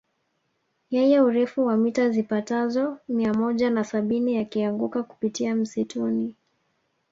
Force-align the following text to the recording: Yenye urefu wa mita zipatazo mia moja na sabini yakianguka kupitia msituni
Yenye 0.89 1.21
urefu 1.21 1.65
wa 1.65 1.77
mita 1.77 2.09
zipatazo 2.09 2.97
mia 3.07 3.33
moja 3.33 3.69
na 3.69 3.83
sabini 3.83 4.35
yakianguka 4.35 5.03
kupitia 5.03 5.55
msituni 5.55 6.35